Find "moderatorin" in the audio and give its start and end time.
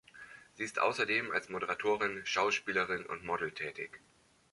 1.49-2.21